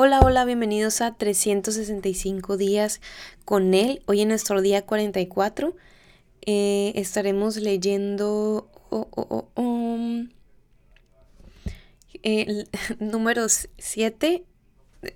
[0.00, 3.00] Hola, hola, bienvenidos a 365 días
[3.44, 4.00] con él.
[4.06, 5.74] Hoy en nuestro día 44
[6.42, 10.28] eh, estaremos leyendo oh, oh, oh, um,
[12.22, 12.68] el
[13.00, 14.44] número 7,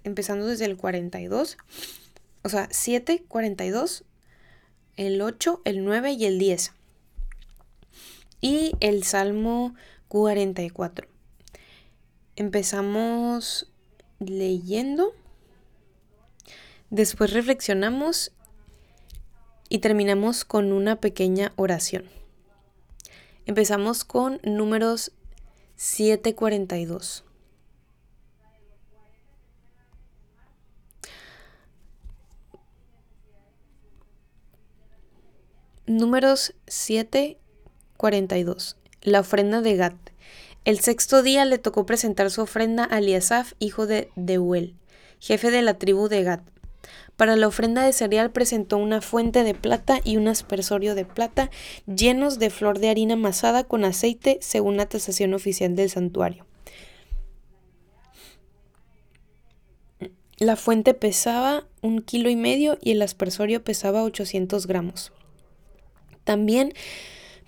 [0.03, 1.59] empezando desde el 42.
[2.43, 4.03] O sea, 7, 42,
[4.97, 6.73] el 8, el 9 y el 10.
[8.41, 9.77] Y el Salmo
[10.09, 11.07] 44.
[12.35, 13.72] Empezamos
[14.29, 15.15] leyendo,
[16.91, 18.33] después reflexionamos
[19.69, 22.05] y terminamos con una pequeña oración.
[23.47, 25.13] Empezamos con números
[25.77, 27.25] 742.
[35.87, 38.77] Números 742.
[39.03, 40.12] La ofrenda de Gat.
[40.65, 44.77] El sexto día le tocó presentar su ofrenda a Eliasaf, hijo de Deuel,
[45.19, 46.41] jefe de la tribu de Gad.
[47.17, 51.51] Para la ofrenda de cereal presentó una fuente de plata y un aspersorio de plata
[51.87, 56.47] llenos de flor de harina amasada con aceite según la tasación oficial del santuario.
[60.39, 65.13] La fuente pesaba un kilo y medio y el aspersorio pesaba 800 gramos.
[66.23, 66.73] También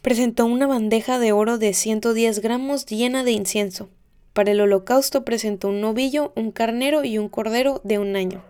[0.04, 3.88] presentó una bandeja de oro de 110 gramos llena de incienso.
[4.34, 8.44] Para el holocausto presentó un novillo, un carnero y un cordero de un año.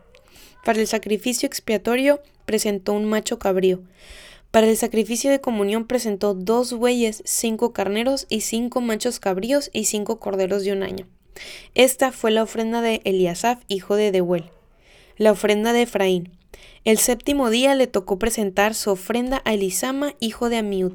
[0.65, 3.83] Para el sacrificio expiatorio presentó un macho cabrío.
[4.51, 9.85] Para el sacrificio de comunión presentó dos bueyes, cinco carneros y cinco machos cabríos y
[9.85, 11.07] cinco corderos de un año.
[11.77, 14.51] Esta fue la ofrenda de Eliasaf, hijo de Deuel.
[15.19, 16.33] La ofrenda de Efraín.
[16.85, 20.95] El séptimo día le tocó presentar su ofrenda a Elisama, hijo de Amiud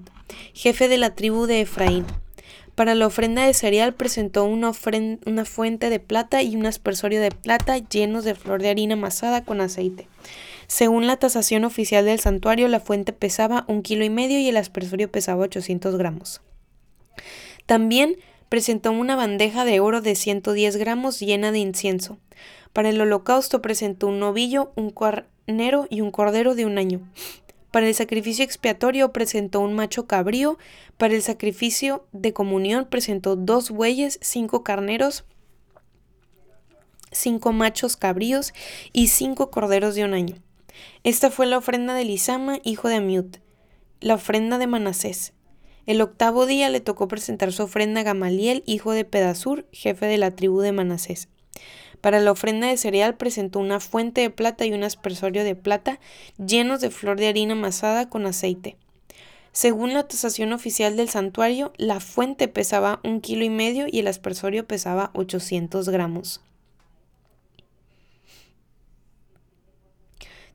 [0.54, 2.06] jefe de la tribu de Efraín.
[2.76, 4.72] Para la ofrenda de cereal presentó una,
[5.26, 9.44] una fuente de plata y un aspersorio de plata llenos de flor de harina amasada
[9.44, 10.08] con aceite.
[10.68, 14.58] Según la tasación oficial del santuario, la fuente pesaba un kilo y medio y el
[14.58, 16.42] aspersorio pesaba 800 gramos.
[17.66, 22.18] También presentó una bandeja de oro de 110 gramos llena de incienso.
[22.72, 24.92] Para el holocausto presentó un novillo, un
[25.90, 27.02] y un cordero de un año.
[27.72, 30.58] Para el sacrificio expiatorio presentó un macho cabrío,
[30.98, 35.26] para el sacrificio de comunión presentó dos bueyes, cinco carneros,
[37.12, 38.54] cinco machos cabríos
[38.94, 40.36] y cinco corderos de un año.
[41.04, 43.38] Esta fue la ofrenda de Lisama, hijo de Amiut,
[44.02, 45.34] la ofrenda de Manasés.
[45.88, 50.20] El octavo día le tocó presentar su ofrenda a Gamaliel, hijo de Pedasur, jefe de
[50.20, 51.28] la tribu de Manasés.
[52.02, 56.00] Para la ofrenda de cereal presentó una fuente de plata y un aspersorio de plata
[56.38, 58.78] llenos de flor de harina amasada con aceite.
[59.52, 64.08] Según la tasación oficial del santuario, la fuente pesaba un kilo y medio y el
[64.08, 66.42] aspersorio pesaba 800 gramos.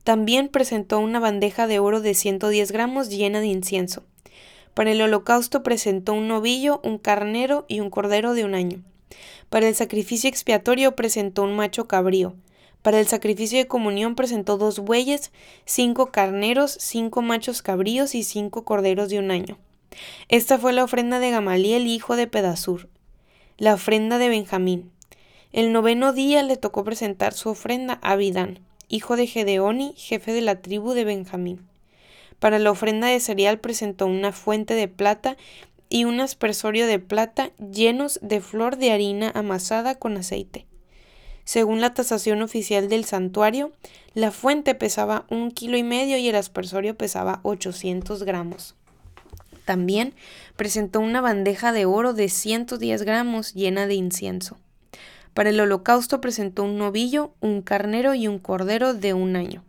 [0.04, 4.04] También presentó una bandeja de oro de 110 gramos llena de incienso.
[4.74, 8.82] Para el holocausto presentó un novillo, un carnero y un cordero de un año.
[9.54, 12.34] Para el sacrificio expiatorio presentó un macho cabrío.
[12.82, 15.30] Para el sacrificio de comunión presentó dos bueyes,
[15.64, 19.56] cinco carneros, cinco machos cabríos y cinco corderos de un año.
[20.28, 22.88] Esta fue la ofrenda de Gamaliel, hijo de Pedasur,
[23.56, 24.90] la ofrenda de Benjamín.
[25.52, 30.40] El noveno día le tocó presentar su ofrenda a Abidán, hijo de Gedeoni, jefe de
[30.40, 31.64] la tribu de Benjamín.
[32.40, 35.36] Para la ofrenda de cereal presentó una fuente de plata
[35.94, 40.66] y un aspersorio de plata llenos de flor de harina amasada con aceite.
[41.44, 43.70] Según la tasación oficial del santuario,
[44.12, 48.74] la fuente pesaba un kilo y medio y el aspersorio pesaba 800 gramos.
[49.66, 50.14] También
[50.56, 54.58] presentó una bandeja de oro de 110 gramos llena de incienso.
[55.32, 59.62] Para el holocausto presentó un novillo, un carnero y un cordero de un año.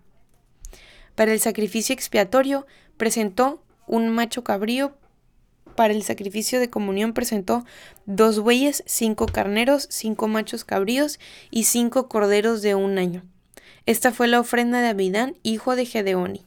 [1.14, 2.66] Para el sacrificio expiatorio
[2.98, 4.96] presentó un macho cabrío
[5.76, 7.66] para el sacrificio de comunión presentó
[8.06, 11.20] dos bueyes, cinco carneros, cinco machos cabríos
[11.52, 13.24] y cinco corderos de un año.
[13.86, 16.44] Esta fue la ofrenda de Abidán, hijo de Gedeoni.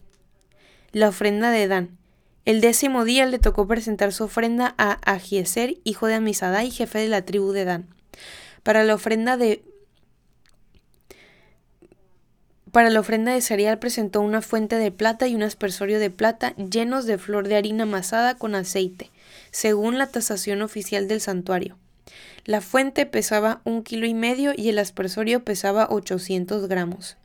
[0.93, 1.99] La ofrenda de Dan.
[2.45, 7.09] El décimo día le tocó presentar su ofrenda a Agieser, hijo de Amisadai, jefe de
[7.09, 7.87] la tribu de Dan.
[8.63, 9.63] Para la ofrenda de
[12.73, 16.55] para la ofrenda de cereal presentó una fuente de plata y un aspersorio de plata
[16.57, 19.11] llenos de flor de harina amasada con aceite,
[19.50, 21.79] según la tasación oficial del santuario.
[22.45, 27.17] La fuente pesaba un kilo y medio y el aspersorio pesaba 800 gramos.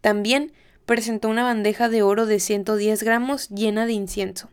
[0.00, 0.52] También
[0.86, 4.48] presentó una bandeja de oro de 110 gramos llena de incienso.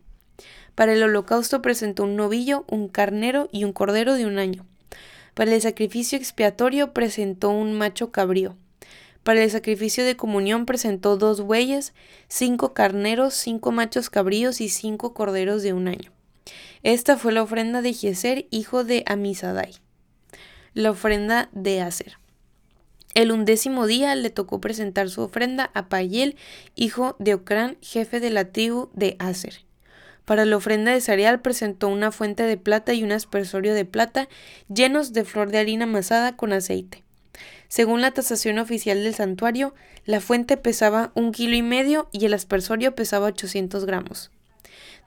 [0.76, 4.66] Para el holocausto presentó un novillo, un carnero y un cordero de un año.
[5.34, 8.56] Para el sacrificio expiatorio presentó un macho cabrío.
[9.24, 11.94] Para el sacrificio de comunión presentó dos bueyes,
[12.28, 16.17] cinco carneros, cinco machos cabríos y cinco corderos de un año.
[16.84, 19.76] Esta fue la ofrenda de Jeser, hijo de Amisadai.
[20.74, 22.18] La ofrenda de Aser.
[23.16, 26.36] El undécimo día le tocó presentar su ofrenda a Payel,
[26.76, 29.66] hijo de Ocrán, jefe de la tribu de Aser.
[30.24, 34.28] Para la ofrenda de cereal presentó una fuente de plata y un aspersorio de plata
[34.72, 37.04] llenos de flor de harina amasada con aceite.
[37.70, 39.74] Según la tasación oficial del santuario,
[40.06, 44.32] la fuente pesaba un kilo y medio y el aspersorio pesaba 800 gramos.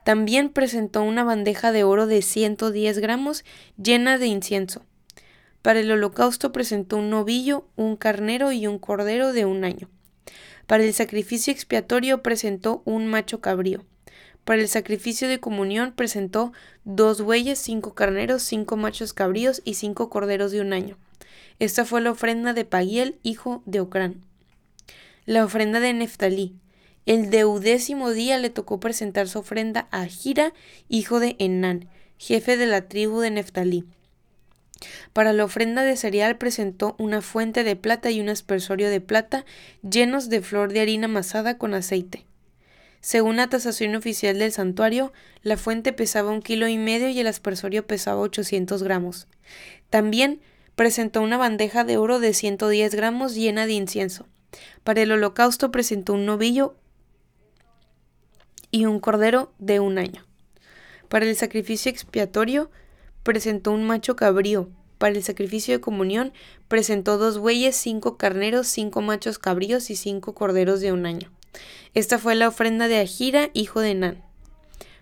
[0.04, 3.44] También presentó una bandeja de oro de 110 gramos
[3.76, 4.84] llena de incienso.
[5.62, 9.90] Para el holocausto presentó un novillo, un carnero y un cordero de un año.
[10.66, 13.84] Para el sacrificio expiatorio presentó un macho cabrío.
[14.44, 16.52] Para el sacrificio de comunión presentó
[16.84, 20.96] dos bueyes, cinco carneros, cinco machos cabríos y cinco corderos de un año.
[21.58, 24.24] Esta fue la ofrenda de Pagiel, hijo de Ocrán.
[25.26, 26.54] La ofrenda de Neftalí.
[27.06, 30.52] El deudécimo día le tocó presentar su ofrenda a Gira,
[30.88, 31.88] hijo de Enán,
[32.18, 33.84] jefe de la tribu de Neftalí.
[35.12, 39.44] Para la ofrenda de cereal presentó una fuente de plata y un aspersorio de plata
[39.82, 42.26] llenos de flor de harina amasada con aceite.
[43.00, 45.12] Según la tasación oficial del santuario,
[45.42, 49.26] la fuente pesaba un kilo y medio y el aspersorio pesaba 800 gramos.
[49.88, 50.40] También
[50.74, 54.28] presentó una bandeja de oro de 110 gramos llena de incienso.
[54.84, 56.76] Para el holocausto presentó un novillo
[58.70, 60.24] y un cordero de un año.
[61.08, 62.70] Para el sacrificio expiatorio
[63.22, 64.68] presentó un macho cabrío.
[64.98, 66.32] Para el sacrificio de comunión
[66.68, 71.30] presentó dos bueyes, cinco carneros, cinco machos cabríos y cinco corderos de un año.
[71.94, 74.22] Esta fue la ofrenda de Ajira, hijo de Nan.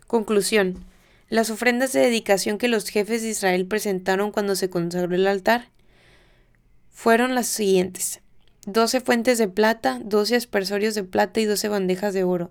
[0.07, 0.85] Conclusión.
[1.29, 5.69] Las ofrendas de dedicación que los jefes de Israel presentaron cuando se consagró el altar
[6.91, 8.21] fueron las siguientes.
[8.65, 12.51] Doce fuentes de plata, doce aspersorios de plata y doce bandejas de oro.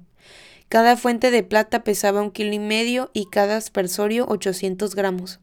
[0.69, 5.39] Cada fuente de plata pesaba un kilo y medio y cada aspersorio 800 gramos.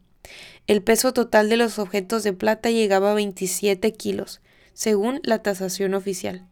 [0.67, 4.41] El peso total de los objetos de plata llegaba a 27 kilos,
[4.73, 6.47] según la tasación oficial.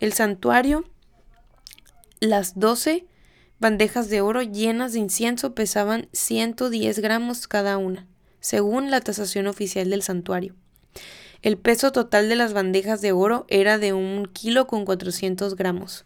[0.00, 0.84] El santuario,
[2.20, 3.06] las doce
[3.60, 8.06] bandejas de oro llenas de incienso pesaban 110 gramos cada una,
[8.40, 10.54] según la tasación oficial del santuario.
[11.42, 16.04] El peso total de las bandejas de oro era de un kilo con 400 gramos.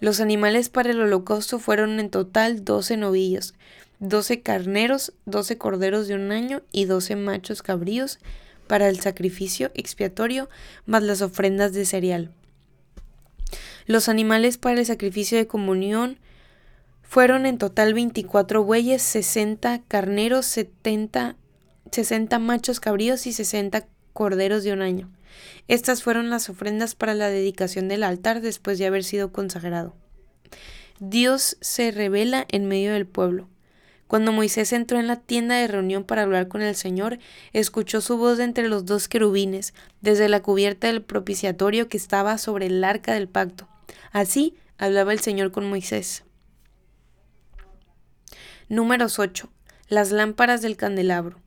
[0.00, 3.54] Los animales para el holocausto fueron en total 12 novillos,
[3.98, 8.18] 12 carneros, 12 corderos de un año y 12 machos cabríos
[8.66, 10.48] para el sacrificio expiatorio,
[10.86, 12.30] más las ofrendas de cereal.
[13.86, 16.18] Los animales para el sacrificio de comunión
[17.02, 21.36] fueron en total 24 bueyes, 60 carneros, 70,
[21.90, 25.10] 60 machos cabríos y 60 corderos de un año.
[25.68, 29.94] Estas fueron las ofrendas para la dedicación del altar después de haber sido consagrado.
[30.98, 33.48] Dios se revela en medio del pueblo.
[34.06, 37.20] Cuando Moisés entró en la tienda de reunión para hablar con el Señor,
[37.52, 42.36] escuchó su voz de entre los dos querubines, desde la cubierta del propiciatorio que estaba
[42.36, 43.68] sobre el arca del pacto.
[44.10, 46.24] Así hablaba el Señor con Moisés.
[48.68, 49.48] Números 8.
[49.88, 51.40] Las lámparas del candelabro.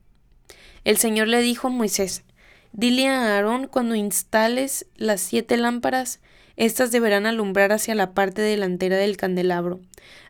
[0.83, 2.23] El Señor le dijo a Moisés,
[2.73, 6.19] Dile a Aarón cuando instales las siete lámparas,
[6.57, 9.79] éstas deberán alumbrar hacia la parte delantera del candelabro.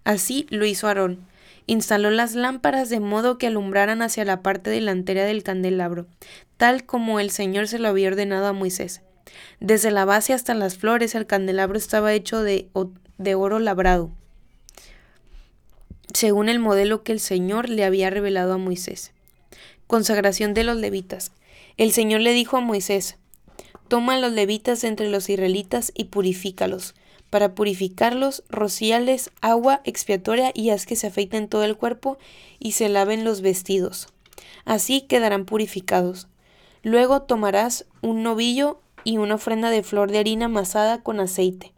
[0.04, 1.26] Así lo hizo Aarón.
[1.66, 6.06] Instaló las lámparas de modo que alumbraran hacia la parte delantera del candelabro,
[6.58, 9.02] tal como el Señor se lo había ordenado a Moisés.
[9.60, 12.68] Desde la base hasta las flores el candelabro estaba hecho de,
[13.18, 14.12] de oro labrado
[16.14, 19.12] según el modelo que el Señor le había revelado a Moisés.
[19.88, 21.32] Consagración de los levitas.
[21.78, 23.18] El Señor le dijo a Moisés,
[23.88, 26.94] Toma a los levitas entre los israelitas y purifícalos.
[27.32, 32.20] Para purificarlos, rocíales agua expiatoria y haz que se afeiten todo el cuerpo
[32.60, 34.08] y se laven los vestidos.
[34.66, 36.28] Así quedarán purificados.
[36.84, 41.74] Luego tomarás un novillo y una ofrenda de flor de harina amasada con aceite.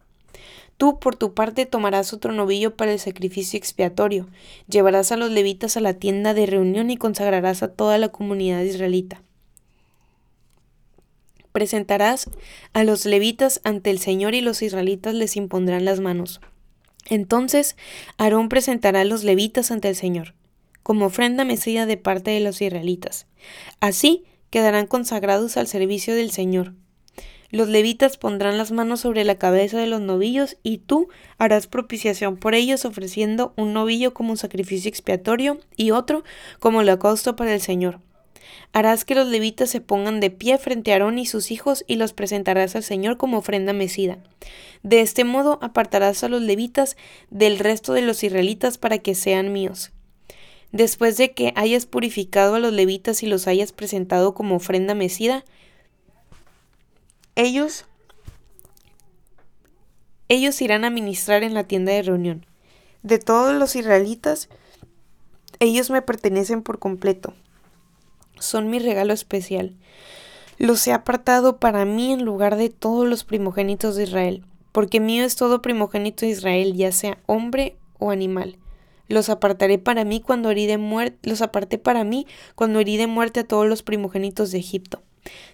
[0.77, 4.27] Tú por tu parte tomarás otro novillo para el sacrificio expiatorio,
[4.67, 8.61] llevarás a los levitas a la tienda de reunión y consagrarás a toda la comunidad
[8.61, 9.21] israelita.
[11.55, 12.29] Presentarás
[12.73, 16.41] a los levitas ante el Señor y los israelitas les impondrán las manos.
[17.07, 17.77] Entonces
[18.17, 20.33] Aarón presentará a los levitas ante el Señor,
[20.83, 23.27] como ofrenda mesía de parte de los israelitas.
[23.79, 26.73] Así quedarán consagrados al servicio del Señor
[27.51, 31.07] los levitas pondrán las manos sobre la cabeza de los novillos y tú
[31.37, 36.25] harás propiciación por ellos ofreciendo un novillo como un sacrificio expiatorio y otro
[36.59, 38.01] como holocausto para el Señor.
[38.73, 41.95] Harás que los levitas se pongan de pie frente a Aarón y sus hijos y
[41.95, 44.17] los presentarás al Señor como ofrenda mecida.
[44.83, 46.97] De este modo apartarás a los levitas
[47.29, 49.91] del resto de los israelitas para que sean míos.
[50.71, 55.45] Después de que hayas purificado a los levitas y los hayas presentado como ofrenda mecida,
[57.35, 57.85] ellos
[60.27, 62.45] ellos irán a ministrar en la tienda de reunión.
[63.03, 64.49] De todos los israelitas,
[65.59, 67.33] ellos me pertenecen por completo.
[68.39, 69.75] Son mi regalo especial.
[70.57, 75.25] Los he apartado para mí en lugar de todos los primogénitos de Israel, porque mío
[75.25, 78.57] es todo primogénito de Israel, ya sea hombre o animal.
[79.07, 82.25] Los apartaré para mí cuando herí de muerte, los aparté para mí
[82.55, 85.03] cuando herí de muerte a todos los primogénitos de Egipto.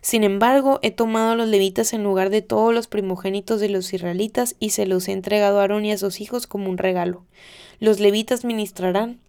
[0.01, 3.93] Sin embargo, he tomado a los levitas en lugar de todos los primogénitos de los
[3.93, 7.25] israelitas y se los he entregado a Aarón y a sus hijos como un regalo.
[7.79, 9.19] Los levitas ministrarán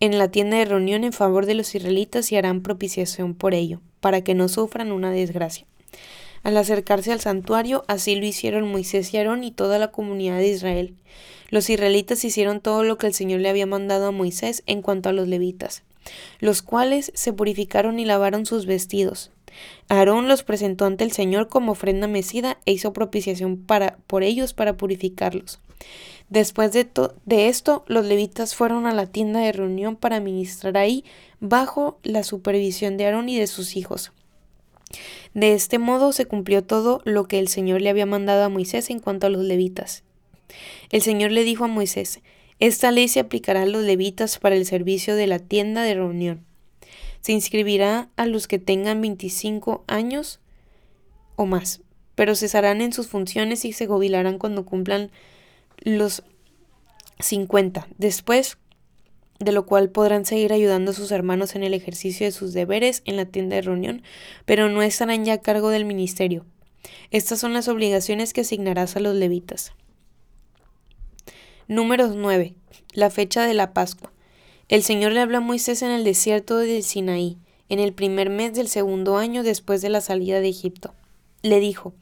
[0.00, 3.80] en la tienda de reunión en favor de los israelitas y harán propiciación por ello,
[4.00, 5.66] para que no sufran una desgracia.
[6.42, 10.48] Al acercarse al santuario, así lo hicieron Moisés y Aarón y toda la comunidad de
[10.48, 10.94] Israel.
[11.50, 15.10] Los israelitas hicieron todo lo que el Señor le había mandado a Moisés en cuanto
[15.10, 15.82] a los levitas,
[16.38, 19.32] los cuales se purificaron y lavaron sus vestidos.
[19.88, 24.54] Aarón los presentó ante el Señor como ofrenda mecida e hizo propiciación para, por ellos
[24.54, 25.60] para purificarlos.
[26.30, 31.04] Después de, esto, los levitas fueron a la tienda de reunión para ministrar ahí
[31.40, 34.12] bajo la supervisión de Aarón y de sus hijos.
[35.34, 38.90] De este modo se cumplió todo lo que el Señor le había mandado a Moisés
[38.90, 40.04] en cuanto a los levitas.
[40.90, 42.20] El Señor le dijo a Moisés,
[42.60, 46.44] Esta ley se aplicará a los levitas para el servicio de la tienda de reunión.
[47.22, 50.38] Se inscribirá a los que tengan 25 años
[51.34, 51.80] o más,
[52.14, 55.10] pero cesarán en sus funciones y se jubilarán cuando cumplan
[55.80, 56.22] los
[57.18, 58.58] 50, después
[59.38, 63.02] de lo cual podrán seguir ayudando a sus hermanos en el ejercicio de sus deberes
[63.06, 64.02] en la tienda de reunión,
[64.44, 66.44] pero no estarán ya a cargo del ministerio.
[67.10, 69.72] Estas son las obligaciones que asignarás a los levitas.
[71.68, 72.54] Números 9.
[72.92, 74.12] La fecha de la Pascua.
[74.68, 77.38] El Señor le habla a Moisés en el desierto del Sinaí,
[77.70, 80.94] en el primer mes del segundo año después de la salida de Egipto.
[81.42, 81.94] Le dijo,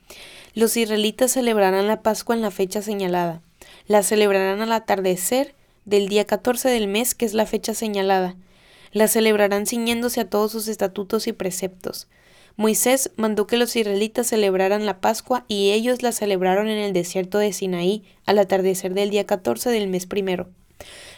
[0.55, 3.43] los israelitas celebrarán la Pascua en la fecha señalada
[3.89, 5.55] la celebrarán al atardecer
[5.87, 8.37] del día 14 del mes, que es la fecha señalada.
[8.93, 12.07] La celebrarán ciñéndose a todos sus estatutos y preceptos.
[12.57, 17.39] Moisés mandó que los israelitas celebraran la Pascua y ellos la celebraron en el desierto
[17.39, 20.49] de Sinaí al atardecer del día 14 del mes primero.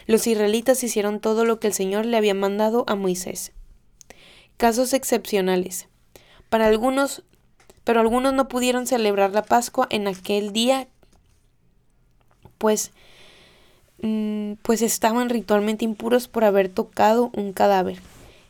[0.07, 3.51] Los israelitas hicieron todo lo que el Señor le había mandado a Moisés.
[4.57, 5.87] Casos excepcionales.
[6.49, 7.23] Para algunos,
[7.83, 10.87] pero algunos no pudieron celebrar la Pascua en aquel día
[12.61, 12.91] pues,
[14.03, 17.97] mm, pues estaban ritualmente impuros por haber tocado un cadáver.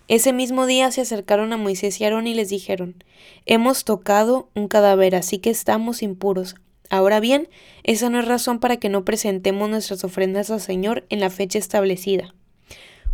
[0.10, 3.02] Ese mismo día se acercaron a Moisés y Aarón y les dijeron,
[3.46, 6.56] Hemos tocado un cadáver, así que estamos impuros.
[6.90, 7.48] Ahora bien,
[7.84, 11.58] esa no es razón para que no presentemos nuestras ofrendas al Señor en la fecha
[11.58, 12.36] establecida,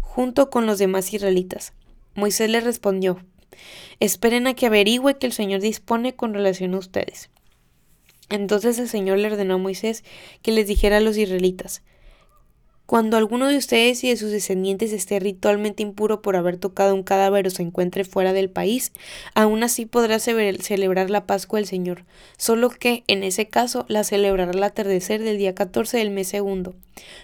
[0.01, 1.74] junto con los demás israelitas.
[2.16, 3.20] Moisés les respondió,
[4.00, 7.30] Esperen a que averigüe que el Señor dispone con relación a ustedes.
[8.30, 10.04] Entonces el Señor le ordenó a Moisés
[10.42, 11.82] que les dijera a los israelitas,
[12.88, 17.04] cuando alguno de ustedes y de sus descendientes esté ritualmente impuro por haber tocado un
[17.04, 18.94] cadáver o se encuentre fuera del país,
[19.36, 22.06] aún así podrá celebrar la Pascua del Señor,
[22.38, 26.76] solo que en ese caso la celebrará al atardecer del día 14 del mes segundo.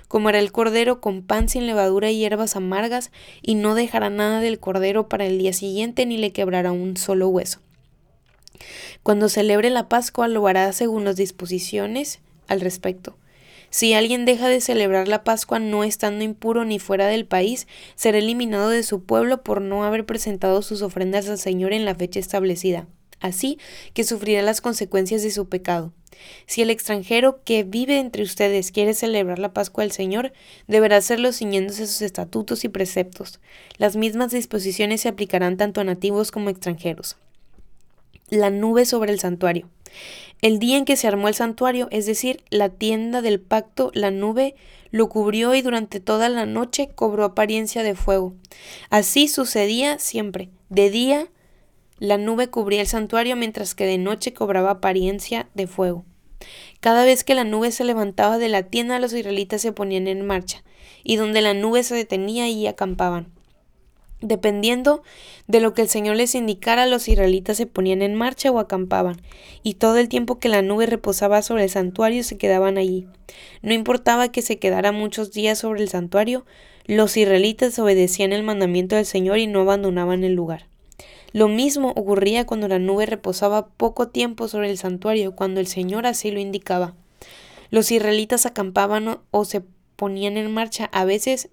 [0.10, 3.10] Comerá el cordero con pan sin levadura y hierbas amargas,
[3.42, 7.30] y no dejará nada del cordero para el día siguiente ni le quebrará un solo
[7.30, 7.62] hueso.
[9.04, 13.18] Cuando celebre la Pascua lo hará según las disposiciones al respecto.
[13.70, 18.20] Si alguien deja de celebrar la Pascua no estando impuro ni fuera del país, será
[18.20, 22.20] eliminado de su pueblo por no haber presentado sus ofrendas al Señor en la fecha
[22.20, 22.88] establecida.
[23.20, 23.58] Así
[23.96, 25.92] que sufrirá las consecuencias de su pecado.
[26.46, 30.34] Si el extranjero que vive entre ustedes quiere celebrar la Pascua del Señor,
[30.68, 33.40] deberá hacerlo ciñéndose a sus estatutos y preceptos.
[33.78, 37.18] Las mismas disposiciones se aplicarán tanto a nativos como extranjeros
[38.34, 39.70] la nube sobre el santuario.
[40.42, 44.12] El día en que se armó el santuario, es decir, la tienda del pacto, la
[44.12, 44.56] nube
[44.92, 48.36] lo cubrió y durante toda la noche cobró apariencia de fuego.
[48.90, 50.50] Así sucedía siempre.
[50.70, 51.28] De día
[52.00, 56.04] la nube cubría el santuario mientras que de noche cobraba apariencia de fuego.
[56.82, 60.25] Cada vez que la nube se levantaba de la tienda, los israelitas se ponían en
[60.25, 60.63] marcha,
[61.04, 63.33] y donde la nube se detenía y acampaban.
[64.24, 65.03] Dependiendo
[65.48, 69.22] de lo que el Señor les indicara, los israelitas se ponían en marcha o acampaban,
[69.63, 73.06] y todo el tiempo que la nube reposaba sobre el santuario se quedaban allí.
[73.62, 76.46] No importaba que se quedara muchos días sobre el santuario,
[76.86, 80.68] Los israelitas obedecían el mandamiento del Señor y no abandonaban el lugar.
[81.32, 86.06] Lo mismo ocurría cuando la nube reposaba poco tiempo sobre el santuario, cuando el Señor
[86.06, 86.94] así lo indicaba.
[87.70, 89.63] Los israelitas acampaban o se
[89.96, 90.89] ponían en marcha.
[90.92, 91.50] A veces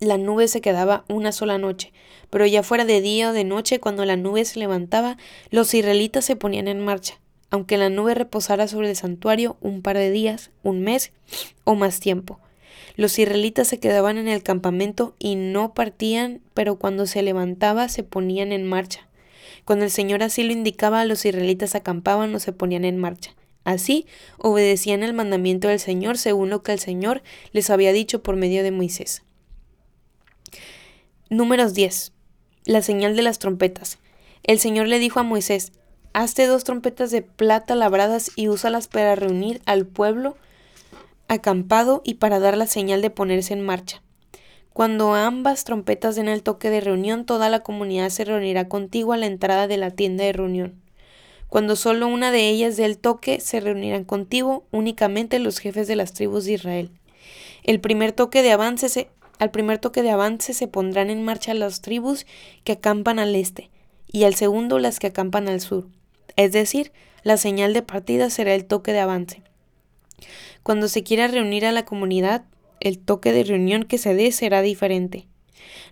[0.00, 1.92] la nube se quedaba una sola noche,
[2.30, 5.16] pero ya fuera de día o de noche, cuando la nube se levantaba,
[5.50, 7.20] los israelitas se ponían en marcha,
[7.50, 11.12] aunque la nube reposara sobre el santuario un par de días, un mes
[11.64, 12.40] o más tiempo.
[12.96, 18.04] Los israelitas se quedaban en el campamento y no partían, pero cuando se levantaba se
[18.04, 19.08] ponían en marcha.
[19.64, 23.34] Cuando el Señor así lo indicaba, los israelitas acampaban o se ponían en marcha.
[23.64, 24.06] Así
[24.38, 27.22] obedecían el mandamiento del Señor según lo que el Señor
[27.52, 29.22] les había dicho por medio de Moisés.
[31.30, 32.12] Números 10.
[32.66, 33.98] La señal de las trompetas.
[34.42, 35.72] El Señor le dijo a Moisés,
[36.12, 40.36] Hazte dos trompetas de plata labradas y úsalas para reunir al pueblo
[41.26, 44.02] acampado y para dar la señal de ponerse en marcha.
[44.74, 49.16] Cuando ambas trompetas den el toque de reunión, toda la comunidad se reunirá contigo a
[49.16, 50.82] la entrada de la tienda de reunión.
[51.48, 55.96] Cuando solo una de ellas dé el toque, se reunirán contigo únicamente los jefes de
[55.96, 56.90] las tribus de Israel.
[57.62, 61.54] El primer toque de avance se, al primer toque de avance se pondrán en marcha
[61.54, 62.26] las tribus
[62.62, 63.70] que acampan al este,
[64.10, 65.88] y al segundo las que acampan al sur.
[66.36, 69.42] Es decir, la señal de partida será el toque de avance.
[70.62, 72.44] Cuando se quiera reunir a la comunidad,
[72.80, 75.26] el toque de reunión que se dé será diferente.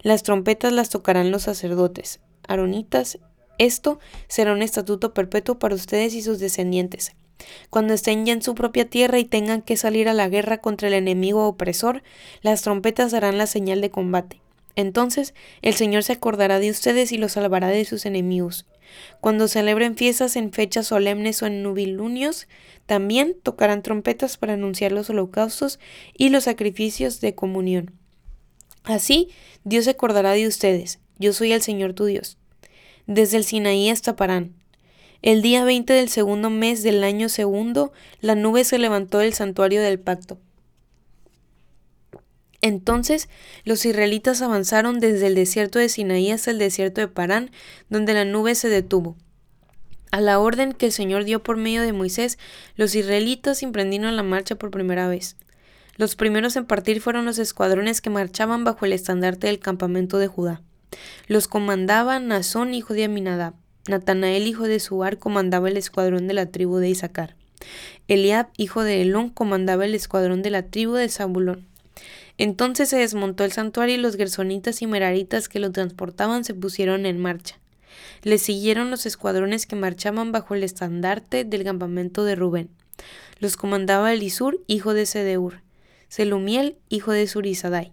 [0.02, 3.18] Las trompetas las tocarán los sacerdotes, aronitas.
[3.58, 7.12] Esto será un estatuto perpetuo para ustedes y sus descendientes.
[7.70, 10.88] Cuando estén ya en su propia tierra y tengan que salir a la guerra contra
[10.88, 12.02] el enemigo opresor,
[12.42, 14.40] las trompetas darán la señal de combate.
[14.74, 18.66] Entonces el Señor se acordará de ustedes y los salvará de sus enemigos.
[19.20, 22.48] Cuando celebren fiestas en fechas solemnes o en nubilunios,
[22.86, 25.78] también tocarán trompetas para anunciar los holocaustos
[26.16, 27.92] y los sacrificios de comunión.
[28.84, 29.28] Así,
[29.64, 30.98] Dios se acordará de ustedes.
[31.18, 32.36] Yo soy el Señor tu Dios.
[33.06, 34.54] Desde el Sinaí hasta Parán.
[35.22, 39.80] El día 20 del segundo mes del año segundo, la nube se levantó del santuario
[39.80, 40.40] del pacto.
[42.60, 43.28] Entonces
[43.64, 47.52] los israelitas avanzaron desde el desierto de Sinaí hasta el desierto de Parán,
[47.88, 49.16] donde la nube se detuvo.
[50.10, 52.36] A la orden que el Señor dio por medio de Moisés,
[52.74, 55.36] los israelitas emprendieron la marcha por primera vez.
[55.96, 60.26] Los primeros en partir fueron los escuadrones que marchaban bajo el estandarte del campamento de
[60.26, 60.62] Judá.
[61.28, 63.54] Los comandaba Nazón, hijo de Aminadab.
[63.88, 67.34] Natanael, hijo de Suar, comandaba el escuadrón de la tribu de Isaacar.
[68.08, 71.66] Eliab, hijo de Elón, comandaba el escuadrón de la tribu de Zabulón.
[72.38, 77.06] Entonces se desmontó el santuario y los gersonitas y meraritas que lo transportaban se pusieron
[77.06, 77.58] en marcha.
[78.22, 82.70] Le siguieron los escuadrones que marchaban bajo el estandarte del campamento de Rubén.
[83.40, 85.60] Los comandaba Elisur, hijo de Sedeur,
[86.08, 87.92] Selumiel, hijo de Surizadai.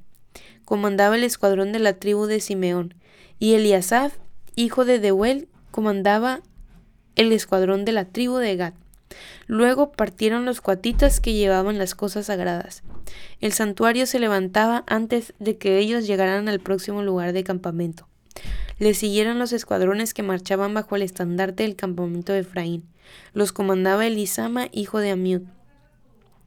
[0.65, 2.93] Comandaba el escuadrón de la tribu de Simeón,
[3.39, 4.13] y Eliasaf,
[4.55, 6.41] hijo de Deuel, comandaba
[7.15, 8.73] el escuadrón de la tribu de Gad.
[9.47, 12.83] Luego partieron los cuatitas que llevaban las cosas sagradas.
[13.41, 18.07] El santuario se levantaba antes de que ellos llegaran al próximo lugar de campamento.
[18.77, 22.85] Le siguieron los escuadrones que marchaban bajo el estandarte del campamento de Efraín.
[23.33, 25.41] Los comandaba Elisama, hijo de Amiud.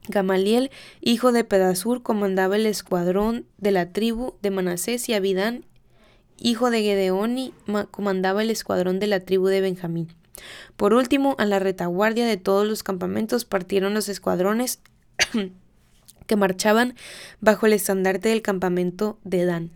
[0.07, 5.65] Gamaliel, hijo de Pedasur, comandaba el escuadrón de la tribu de Manasés y Abidán,
[6.39, 7.53] hijo de Gedeoni,
[7.91, 10.07] comandaba el escuadrón de la tribu de Benjamín.
[10.75, 14.79] Por último, a la retaguardia de todos los campamentos partieron los escuadrones
[16.27, 16.95] que marchaban
[17.39, 19.71] bajo el estandarte del campamento de Dan.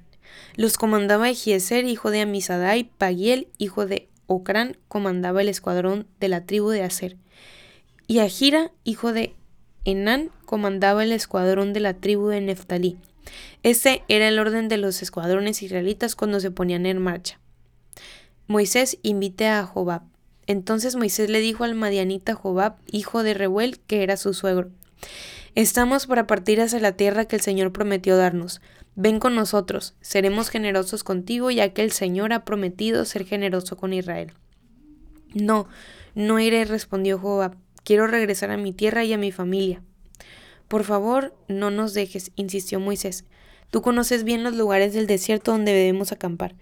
[0.56, 6.46] Los comandaba Egieser, hijo de Amisadai, Pagiel, hijo de Ocrán, comandaba el escuadrón de la
[6.46, 7.16] tribu de Aser.
[8.08, 9.36] Y Agira, hijo de
[9.86, 12.98] Enán, comandaba el escuadrón de la tribu de Neftalí.
[13.64, 17.40] Ese era el orden de los escuadrones israelitas cuando se ponían en marcha.
[18.48, 20.04] Moisés invita a Jobab.
[20.46, 24.72] Entonces Moisés le dijo al madianita Jobab, hijo de Reuel, que era su suegro,
[25.56, 28.62] Estamos para partir hacia la tierra que el Señor prometió darnos.
[28.96, 33.92] Ven con nosotros, seremos generosos contigo, ya que el Señor ha prometido ser generoso con
[33.92, 34.34] Israel.
[35.34, 35.68] No,
[36.14, 37.56] no iré, respondió Jobab.
[37.84, 39.82] Quiero regresar a mi tierra y a mi familia.
[40.68, 43.26] Por favor, no nos dejes, insistió Moisés.
[43.72, 46.56] Tú conoces bien los lugares del desierto donde debemos acampar.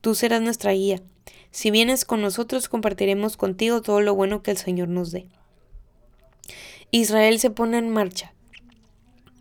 [0.00, 1.00] Tú serás nuestra guía.
[1.50, 5.26] Si vienes con nosotros, compartiremos contigo todo lo bueno que el Señor nos dé.
[6.90, 8.32] Israel se pone en marcha.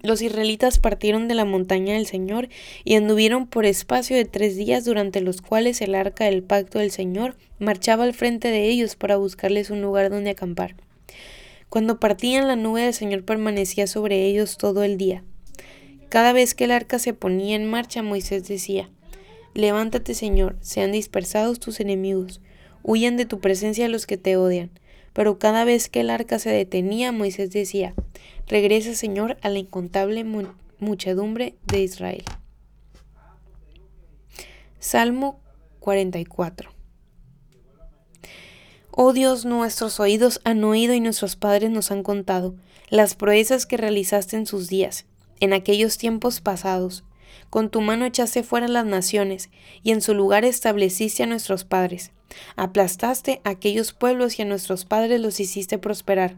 [0.04, 2.50] Los israelitas partieron de la montaña del Señor
[2.84, 6.92] y anduvieron por espacio de tres días durante los cuales el arca del pacto del
[6.92, 10.76] Señor marchaba al frente de ellos para buscarles un lugar donde acampar.
[11.72, 15.24] Cuando partían la nube del Señor permanecía sobre ellos todo el día.
[16.10, 18.90] Cada vez que el arca se ponía en marcha, Moisés decía,
[19.54, 22.42] Levántate, Señor, sean dispersados tus enemigos,
[22.84, 24.70] huyan de tu presencia los que te odian.
[25.14, 27.94] Pero cada vez que el arca se detenía, Moisés decía,
[28.48, 30.26] Regresa, Señor, a la incontable
[30.80, 32.26] muchedumbre de Israel.
[34.82, 35.40] Salmo
[35.80, 36.81] 44
[38.94, 42.56] Oh Dios, nuestros oídos han oído y nuestros padres nos han contado
[42.90, 45.06] las proezas que realizaste en sus días,
[45.40, 47.06] en aquellos tiempos pasados.
[47.50, 49.50] Con tu mano echaste fuera las naciones,
[49.82, 52.12] y en su lugar estableciste a nuestros padres.
[52.58, 56.36] Aplastaste a aquellos pueblos y a nuestros padres los hiciste prosperar,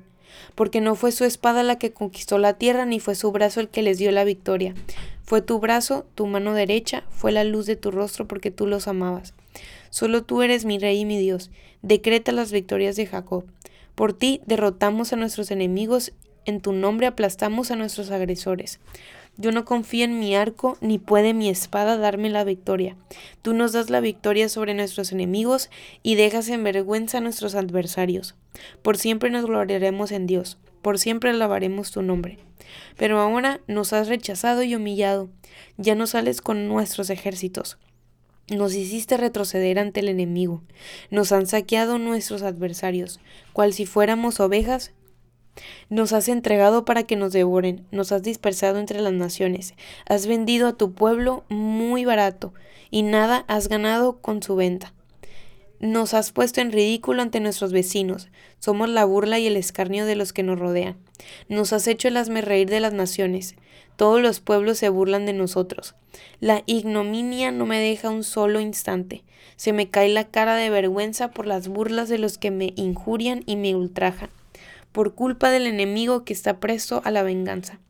[0.54, 3.70] porque no fue su espada la que conquistó la tierra, ni fue su brazo el
[3.70, 4.76] que les dio la victoria.
[5.24, 8.88] Fue tu brazo, tu mano derecha, fue la luz de tu rostro porque tú los
[8.88, 9.34] amabas.
[9.94, 11.52] Solo tú eres mi rey y mi Dios.
[11.84, 13.46] Decreta las victorias de Jacob.
[13.94, 16.14] Por ti derrotamos a nuestros enemigos,
[16.46, 18.80] en tu nombre aplastamos a nuestros agresores.
[19.38, 22.98] Yo no confío en mi arco, ni puede mi espada darme la victoria.
[23.44, 25.70] Tú nos das la victoria sobre nuestros enemigos
[26.02, 28.34] y dejas en vergüenza a nuestros adversarios.
[28.82, 32.40] Por siempre nos gloriaremos en Dios, por siempre alabaremos tu nombre.
[32.98, 35.30] Pero ahora nos has rechazado y humillado,
[35.78, 37.78] ya no sales con nuestros ejércitos.
[38.50, 40.64] Nos hiciste retroceder ante el enemigo.
[41.10, 43.22] Nos han saqueado nuestros adversarios,
[43.54, 44.92] cual si fuéramos ovejas.
[45.90, 49.76] Nos has entregado para que nos devoren, nos has dispersado entre las naciones,
[50.08, 52.54] has vendido a tu pueblo muy barato,
[52.90, 54.94] y nada has ganado con su venta.
[55.84, 60.16] Nos has puesto en ridículo ante nuestros vecinos, somos la burla y el escarnio de
[60.16, 60.96] los que nos rodean.
[61.50, 63.56] Nos has hecho el asme reír de las naciones,
[63.98, 65.94] todos los pueblos se burlan de nosotros.
[66.40, 69.26] La ignominia no me deja un solo instante.
[69.58, 73.44] Se me cae la cara de vergüenza por las burlas de los que me injurian
[73.46, 74.30] y me ultrajan,
[74.94, 77.82] por culpa del enemigo que está presto a la venganza.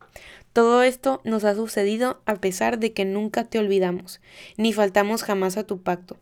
[0.52, 4.20] Todo esto nos ha sucedido a pesar de que nunca te olvidamos,
[4.56, 6.16] ni faltamos jamás a tu pacto.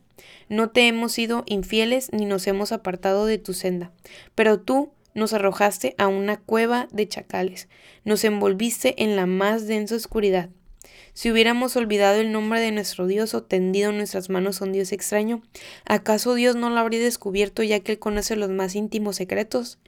[0.49, 3.93] No te hemos sido infieles ni nos hemos apartado de tu senda,
[4.35, 7.69] pero tú nos arrojaste a una cueva de chacales,
[8.05, 10.51] nos envolviste en la más densa oscuridad.
[11.15, 14.93] Si hubiéramos olvidado el nombre de nuestro Dios o tendido nuestras manos a un Dios
[14.93, 15.43] extraño,
[15.85, 19.79] ¿acaso Dios no lo habría descubierto ya que Él conoce los más íntimos secretos?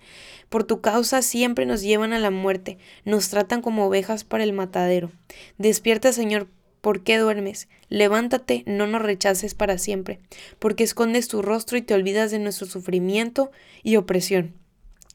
[0.50, 4.52] Por tu causa siempre nos llevan a la muerte, nos tratan como ovejas para el
[4.52, 5.12] matadero.
[5.56, 6.48] Despierta, Señor,
[6.84, 7.66] ¿por qué duermes?
[7.88, 10.20] Levántate, no nos rechaces para siempre,
[10.58, 13.50] porque escondes tu rostro y te olvidas de nuestro sufrimiento
[13.82, 14.52] y opresión.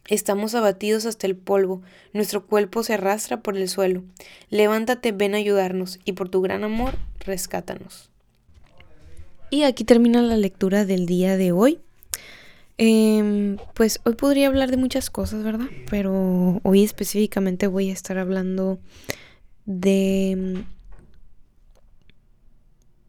[0.07, 4.03] Estamos abatidos hasta el polvo, nuestro cuerpo se arrastra por el suelo.
[4.49, 8.09] Levántate, ven a ayudarnos, y por tu gran amor, rescátanos.
[9.51, 11.79] Y aquí termina la lectura del día de hoy.
[12.79, 15.67] Em, pues hoy podría hablar de muchas cosas, ¿verdad?
[15.91, 18.79] Pero hoy específicamente voy a estar hablando
[19.67, 20.65] de...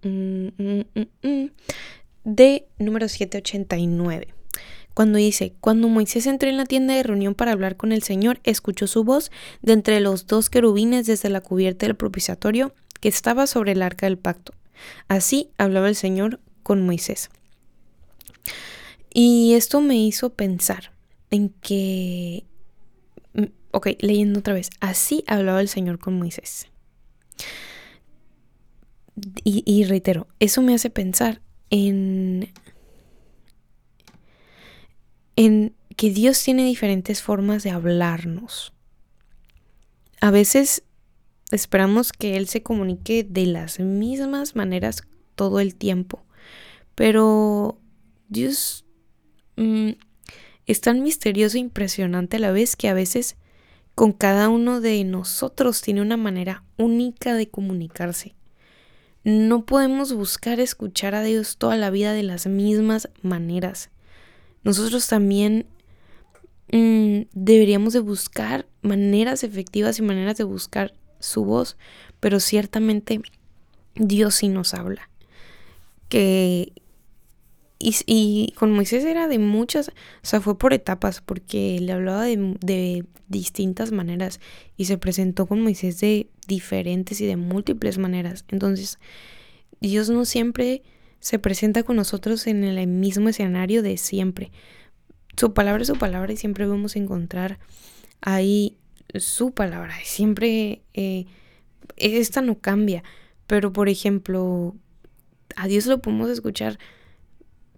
[0.03, 0.85] Mm, mm,
[1.23, 1.51] mm,
[2.25, 4.35] de número 789
[4.95, 8.41] cuando dice, cuando Moisés entró en la tienda de reunión para hablar con el Señor,
[8.45, 9.31] escuchó su voz
[9.63, 14.07] de entre los dos querubines desde la cubierta del propiciatorio que estaba sobre el arca
[14.07, 14.53] del pacto.
[15.09, 17.31] Así hablaba el Señor con Moisés.
[19.13, 20.93] Y esto me hizo pensar
[21.31, 22.45] en que...
[23.33, 24.71] Mm, ok, leyendo otra vez.
[24.81, 26.67] Así hablaba el Señor con Moisés.
[29.45, 32.51] Y, y reitero, eso me hace pensar en
[35.37, 38.75] en que Dios tiene diferentes formas de hablarnos.
[40.21, 40.83] A veces
[41.51, 45.03] esperamos que Él se comunique de las mismas maneras
[45.35, 46.23] todo el tiempo,
[46.95, 47.79] pero
[48.29, 48.85] Dios
[49.57, 49.93] mm,
[50.67, 53.37] es tan misterioso e impresionante a la vez que a veces
[53.95, 58.35] con cada uno de nosotros tiene una manera única de comunicarse.
[59.25, 63.91] No podemos buscar escuchar a Dios toda la vida de las mismas maneras
[64.63, 65.67] nosotros también
[66.71, 71.77] mm, deberíamos de buscar maneras efectivas y maneras de buscar su voz,
[72.21, 73.21] pero ciertamente
[73.95, 75.09] Dios sí nos habla.
[76.09, 76.73] Que
[77.81, 82.57] y, con Moisés era de muchas, o sea, fue por etapas, porque le hablaba de,
[82.61, 84.41] de, distintas maneras
[84.77, 88.45] y se presentó con Moisés de diferentes y de múltiples maneras.
[88.49, 88.99] Entonces,
[89.81, 90.83] Dios no siempre
[91.21, 94.51] se presenta con nosotros en el mismo escenario de siempre.
[95.37, 97.61] Su palabra es su palabra y siempre vamos a encontrar
[98.21, 98.77] ahí
[99.15, 99.95] su palabra.
[100.03, 101.27] Siempre eh,
[101.97, 103.05] esta no cambia.
[103.47, 104.75] Pero por ejemplo,
[105.57, 106.79] a Dios lo podemos escuchar.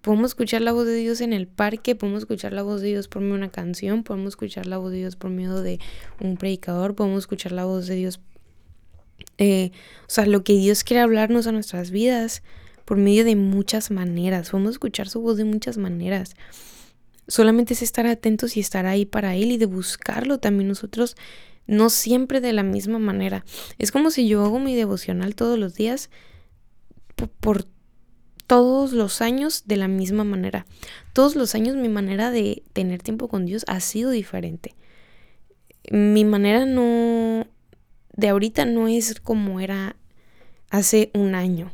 [0.03, 3.09] Podemos escuchar la voz de Dios en el parque, podemos escuchar la voz de Dios
[3.09, 5.79] por medio de una canción, podemos escuchar la voz de Dios por medio de
[6.21, 8.21] un predicador, podemos escuchar la voz de Dios
[9.39, 9.71] eh,
[10.03, 12.43] o sea, lo que Dios quiere hablarnos a nuestras vidas
[12.85, 14.51] por medio de muchas maneras.
[14.51, 16.35] Podemos escuchar su voz de muchas maneras.
[17.29, 21.17] Solamente es estar atentos y estar ahí para Él y de buscarlo también nosotros,
[21.67, 23.45] no siempre de la misma manera.
[23.79, 26.11] Es como si yo hago mi devocional todos los días
[27.41, 27.65] por
[28.47, 30.67] todos los años de la misma manera.
[31.13, 34.75] Todos los años mi manera de tener tiempo con Dios ha sido diferente.
[35.91, 37.47] Mi manera no
[38.15, 39.97] de ahorita no es como era
[40.71, 41.73] hace un año,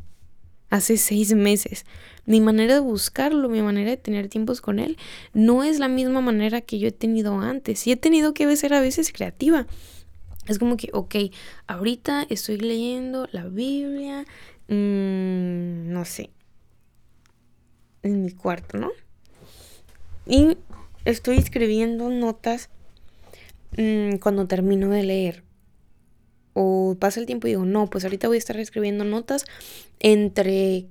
[0.71, 1.85] hace seis meses.
[2.27, 4.99] Mi manera de buscarlo, mi manera de tener tiempos con él,
[5.33, 7.87] no es la misma manera que yo he tenido antes.
[7.87, 9.67] Y he tenido que ser a veces creativa.
[10.47, 11.15] Es como que, ok,
[11.67, 14.25] ahorita estoy leyendo la Biblia,
[14.69, 16.31] mmm, no sé,
[18.03, 18.91] en mi cuarto, ¿no?
[20.27, 20.57] Y
[21.05, 22.69] estoy escribiendo notas
[23.77, 25.45] mmm, cuando termino de leer.
[26.55, 29.45] O pasa el tiempo y digo, no, pues ahorita voy a estar escribiendo notas
[30.01, 30.87] entre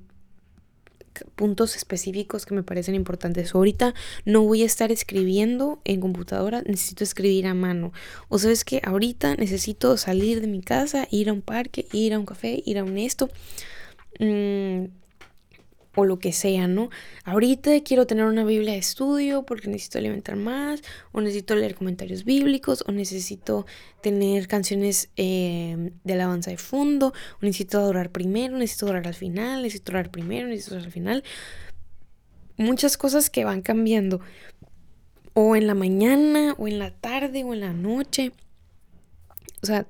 [1.36, 3.56] puntos específicos que me parecen importantes.
[3.56, 3.94] ahorita
[4.26, 7.92] no voy a estar escribiendo en computadora, necesito escribir a mano.
[8.30, 12.20] O sabes que ahorita necesito salir de mi casa, ir a un parque, ir a
[12.20, 13.30] un café, ir a un esto.
[14.20, 14.86] Mm,
[15.98, 16.92] o lo que sea, ¿no?
[17.24, 22.24] Ahorita quiero tener una Biblia de estudio porque necesito alimentar más, o necesito leer comentarios
[22.24, 23.66] bíblicos, o necesito
[24.04, 29.64] tener canciones eh, de alabanza de fondo, o necesito adorar primero, necesito adorar al final,
[29.64, 31.24] necesito orar primero, necesito orar al final.
[32.58, 34.22] Muchas cosas que van cambiando,
[35.34, 38.34] o en la mañana, o en la tarde, o en la noche.
[39.64, 39.88] O sea,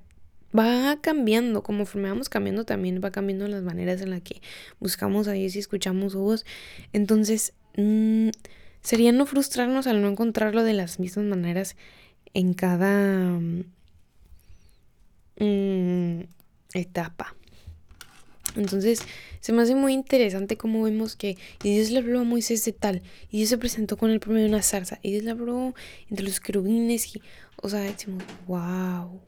[0.57, 4.41] va cambiando, como vamos cambiando también va cambiando las maneras en las que
[4.79, 6.45] buscamos a Dios y escuchamos su voz.
[6.93, 8.29] Entonces, mm,
[8.81, 11.75] sería no frustrarnos al no encontrarlo de las mismas maneras
[12.33, 13.39] en cada
[15.39, 16.21] mm,
[16.73, 17.35] etapa.
[18.55, 19.01] Entonces,
[19.39, 23.03] se me hace muy interesante cómo vemos que Dios le habló a Moisés de tal,
[23.29, 25.75] y Dios se presentó con él por de una zarza, y Dios le habló
[26.09, 27.21] entre los querubines, y,
[27.61, 29.21] o sea, decimos, wow,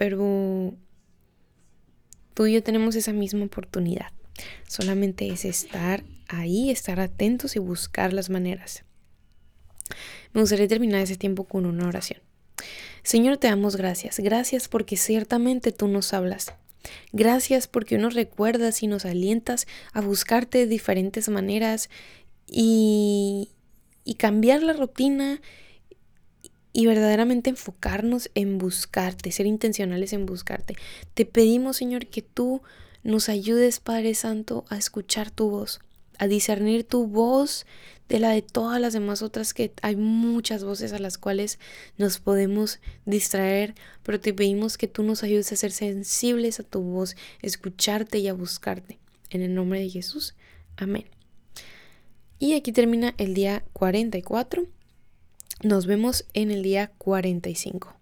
[0.00, 0.72] pero
[2.32, 4.12] tú y yo tenemos esa misma oportunidad.
[4.66, 8.84] Solamente es estar ahí, estar atentos y buscar las maneras.
[10.32, 12.22] Me gustaría terminar ese tiempo con una oración.
[13.02, 14.20] Señor, te damos gracias.
[14.20, 16.54] Gracias porque ciertamente tú nos hablas.
[17.12, 21.90] Gracias porque nos recuerdas y nos alientas a buscarte de diferentes maneras
[22.46, 23.50] y,
[24.04, 25.42] y cambiar la rutina
[26.72, 30.76] y verdaderamente enfocarnos en buscarte, ser intencionales en buscarte.
[31.14, 32.62] Te pedimos, Señor, que tú
[33.02, 35.80] nos ayudes, Padre Santo, a escuchar tu voz,
[36.18, 37.66] a discernir tu voz
[38.08, 41.58] de la de todas las demás otras que hay muchas voces a las cuales
[41.96, 46.82] nos podemos distraer, pero te pedimos que tú nos ayudes a ser sensibles a tu
[46.82, 48.98] voz, escucharte y a buscarte.
[49.30, 50.34] En el nombre de Jesús.
[50.76, 51.06] Amén.
[52.40, 54.66] Y aquí termina el día 44.
[55.62, 57.99] Nos vemos en el día 45.